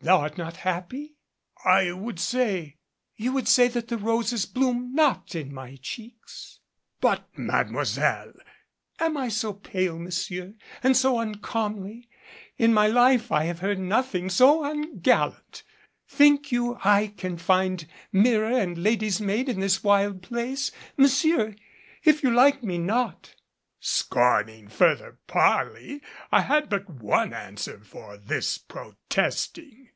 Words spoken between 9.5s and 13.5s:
pale, monsieur? And so uncomely? In my life I